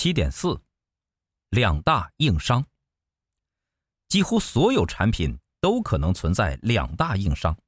[0.00, 0.56] 七点四，
[1.48, 2.64] 两大硬伤。
[4.06, 7.58] 几乎所有产品都可能存在两大硬伤：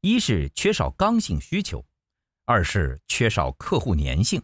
[0.00, 1.84] 一是缺少刚性需求，
[2.46, 4.42] 二是缺少客户粘性。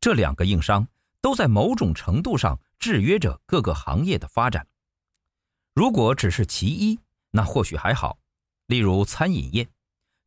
[0.00, 0.88] 这两个硬伤
[1.20, 4.66] 都在某种程度上制约着各个行业的发展。
[5.74, 6.98] 如果只是其一，
[7.32, 8.18] 那或许还好。
[8.68, 9.68] 例如餐饮业，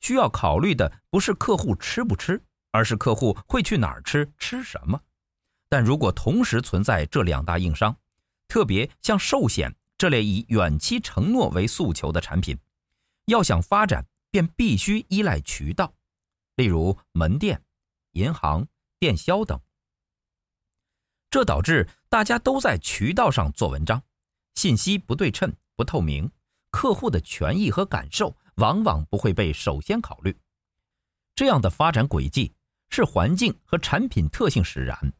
[0.01, 5.01] 需要考虑的不是客户吃不吃，而是客户会去哪儿吃，吃什么。
[5.69, 7.97] 但如果同时存在这两大硬伤，
[8.47, 12.57] 特别像寿险这类以远期承诺为诉求的产品，
[13.25, 15.93] 要想发展，便必须依赖渠道，
[16.55, 17.63] 例如门店、
[18.11, 18.67] 银行、
[18.99, 19.59] 电销等。
[21.31, 24.01] 这导致大家都在渠道上做文章，
[24.53, 26.31] 信息不对称、不透明，
[26.69, 30.37] 客户的权益和感受往往不会被首先考虑。
[31.33, 32.53] 这样的发展轨迹
[32.89, 35.11] 是环境和产品特性使然。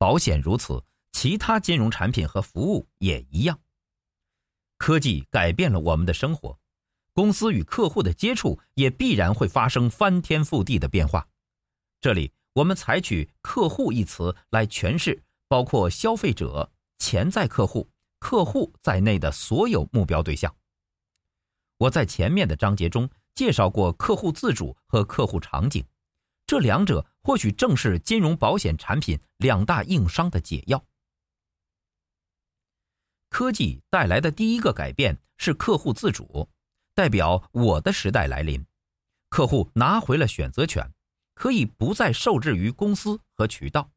[0.00, 0.82] 保险如此，
[1.12, 3.60] 其他金融产品和服务也一样。
[4.78, 6.58] 科技改变了我们的生活，
[7.12, 11.28] 公司与客户的接触也必然会发生翻天覆地的变化。
[12.00, 20.56] 这里我们采取“客户”一词来诠释包括消费者、潜在客户、客户在内的所有目标对象。
[21.76, 25.84] 我在前面的章节中介绍过客户自主和客户场景。
[26.50, 30.84] 这两者或许正是金融保险产品两大硬伤的解药。
[33.28, 36.48] 科技带来的第一个改变是客户自主，
[36.92, 38.66] 代表我的时代来临，
[39.28, 40.92] 客户拿回了选择权，
[41.36, 43.88] 可以不再受制于公司和渠道。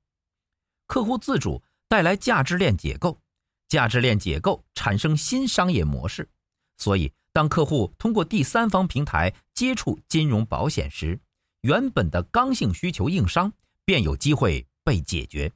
[0.85, 3.19] 客户自主带来价值链解构，
[3.67, 6.29] 价值链解构产生新商业模式，
[6.77, 11.19] 所以当客户通过第三方平台接触金融保险时，
[11.63, 13.53] 原本的刚性需求硬伤
[13.85, 15.49] 便有机会被解决。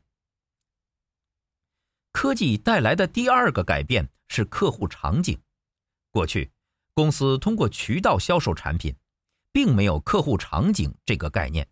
[2.13, 5.37] 科技带来的第二个改变是客户场景。
[6.09, 6.49] 过去，
[6.93, 8.95] 公司通过渠道销售产品，
[9.51, 11.67] 并没有客户场景这个概念，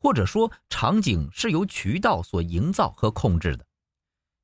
[0.00, 3.66] 或者说场景是由渠道所营造和控制的。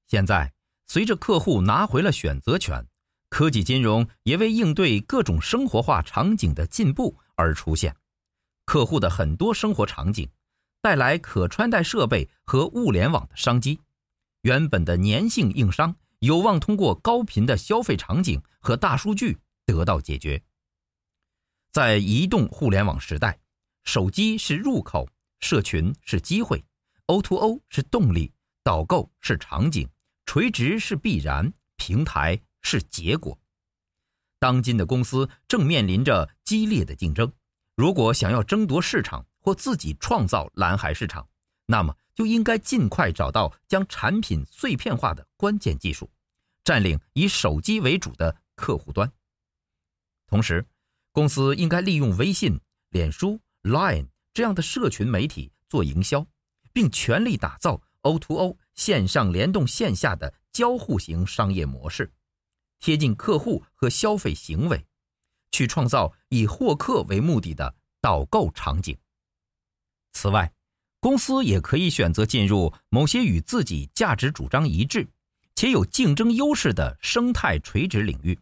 [0.06, 0.52] 现在，
[0.86, 2.86] 随着客户拿回了选择权，
[3.30, 7.96] 科技金融也为应对各种生活化场景的进步而出现。
[8.64, 10.28] 客户的很多生活场景
[10.80, 13.80] 带来可穿戴设备和物联网的商机，
[14.42, 20.42] 原本的粘性硬伤有望通过高频的消费场景和大数据得到解决。
[21.72, 23.38] 在移动互联网时代，
[23.84, 25.08] 手机是入口，
[25.40, 26.64] 社群是机会
[27.06, 28.32] ，O2O 是动力，
[28.62, 29.88] 导购是场景，
[30.26, 33.38] 垂直是必然，平台是结果。
[34.38, 37.32] 当今的公司正面临着激烈的竞争。
[37.76, 41.28] 如果想要争夺市场或自己创造蓝海市场，
[41.66, 46.08] 那么就应该尽快找到将产品碎片化的关键技术，
[46.62, 49.10] 占领以手机为主的客户端。
[50.28, 50.64] 同时，
[51.10, 56.24] 公司应该利用微信、脸书、Line 这样的社群媒体做营销，
[56.72, 62.12] 并全力打造 O2O 线上联动线下的交互型商业模式，
[62.78, 64.86] 贴近客户和消费行为。
[65.54, 68.98] 去创造以获客为目的的导购场景。
[70.12, 70.52] 此外，
[70.98, 75.06] 公司也可以选择进入某些与自己价值主张一致
[75.54, 78.36] 且有竞争优势的生态垂直领域。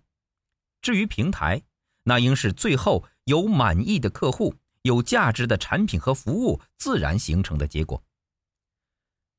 [0.81, 1.61] 至于平台，
[2.05, 8.03] 那应是最后有满意的客户、有价值的产品和服务自然形成的结果。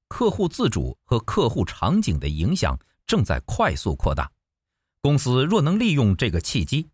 [0.10, 4.32] 客户自主和客户场景的影响正在快速扩大。
[5.02, 6.88] 公司若能利用这个契机，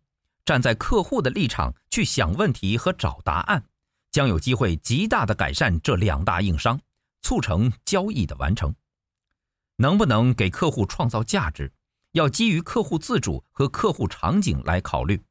[0.44, 3.64] 站在客户的立场去想问题和找答案，
[4.10, 6.80] 将有机会极大的改善这两大硬伤，
[7.22, 8.74] 促成交易的完成。
[9.76, 11.72] 能不能给客户创造价值，
[12.12, 15.22] 要基于客户自主和客户场景来考虑，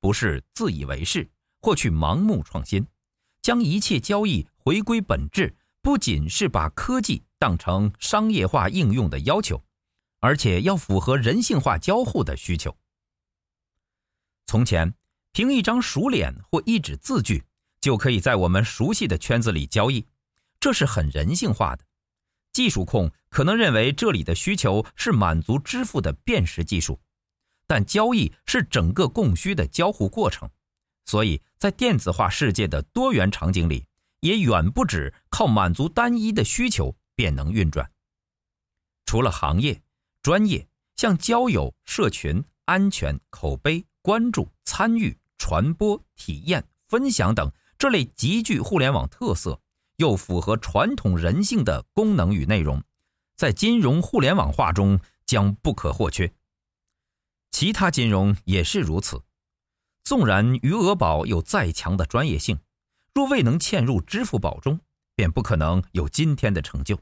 [0.00, 1.30] 不是自以为是
[1.60, 2.86] 或去盲目创新。
[3.40, 9.62] 将一切交易回归本质，不仅是把科技当成商业化应用的要求，
[10.20, 12.74] 而且要符合人性化交互的需求。
[14.46, 14.94] 从前，
[15.32, 17.44] 凭一张熟脸或一纸字据，
[17.80, 20.06] 就可以在我们熟悉的圈子里交易，
[20.60, 21.84] 这是很人性化的。
[22.52, 27.00] 技术控可能认为这里的需求是满足支付的辨识技术，
[27.66, 30.48] 但交易是整个供需的交互过程，
[31.06, 33.86] 所以在电子化世界的多元场景里，
[34.20, 37.90] 也远不止靠满足单一的需求便能运转。
[39.04, 39.82] 除了行业、
[40.22, 43.84] 专业，像交友、社群、安全、口碑。
[44.04, 49.58] 关注、参与、传播、体验、分享等这类极具互联网特色
[49.96, 52.82] 又符合传统人性的功能与内容，
[53.34, 56.30] 在金融互联网化中将不可或缺。
[57.50, 59.22] 其他金融也是如此。
[60.02, 62.58] 纵然余额宝有再强的专业性，
[63.14, 64.78] 若未能嵌入支付宝中，
[65.14, 67.00] 便不可能有今天的成就。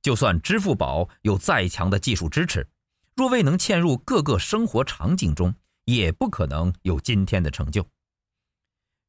[0.00, 2.68] 就算支付宝有再强的技术支持，
[3.16, 5.52] 若未能嵌入各个生活场景中，
[5.94, 7.84] 也不可能有今天的成就。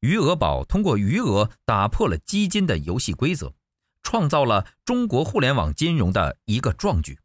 [0.00, 3.54] 余额宝通过余额打破了基金的游戏规则，
[4.02, 7.16] 创造了中国互联网金融的一个壮举。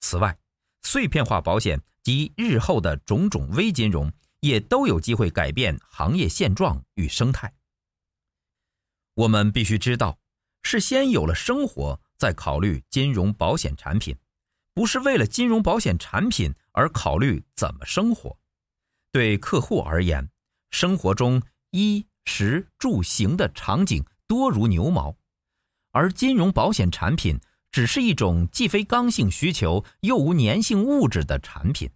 [0.00, 0.36] 此外，
[0.82, 7.52] 碎片化保险及日后的种种微金融也都有机会改变行业现状与生态。
[9.14, 10.18] 我们必须知道，
[10.62, 14.16] 是先有了生活，再考虑金融保险产品，
[14.74, 18.36] 不是为了金融保险产品而考虑怎么生活。
[19.12, 20.30] 对客户而言，
[20.70, 21.42] 生活中
[21.72, 25.16] 衣食住行的场景多如牛毛，
[25.90, 27.40] 而金融保险产品
[27.72, 31.90] 只是一种既非刚性需求又无粘性物质的产品。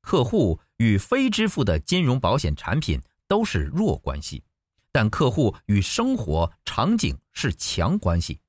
[0.00, 4.42] 客户与非支付的金融保险产品都是弱关系，
[4.90, 8.40] 但客户与生活场景是强关系。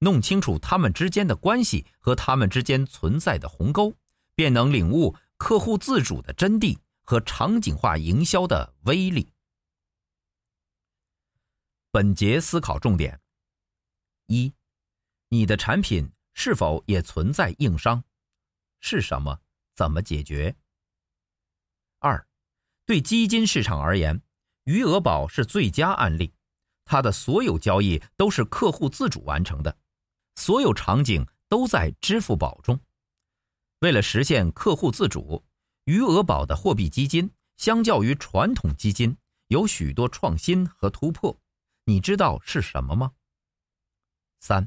[0.00, 3.94] 弄清楚他们之间的关系和他们之间存在的鸿沟，
[4.34, 9.30] 便能领悟客户自主的真谛和场景化营销的威力。
[11.90, 13.20] 本节思考重点：
[14.24, 14.54] 一、
[15.28, 18.02] 你的产品是否也存在硬伤？
[18.80, 19.38] 是什么？
[19.74, 20.56] 怎么解决？
[21.98, 22.26] 二、
[22.86, 24.22] 对基金市场而言，
[24.64, 26.32] 余额宝是最佳案例，
[26.86, 29.76] 它的所有交易都是客户自主完成的，
[30.36, 32.80] 所有场景都在支付宝中。
[33.84, 35.44] 为了实现客户自主，
[35.84, 39.14] 余额宝的货币基金相较于传统基金
[39.48, 41.38] 有许多创新和突破，
[41.84, 43.12] 你知道是什么吗？
[44.40, 44.66] 三、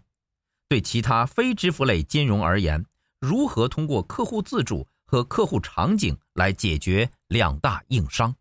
[0.70, 2.86] 对其他非支付类金融而言，
[3.20, 8.36] 如何通过客户自主和客户场景来解决两大硬伤。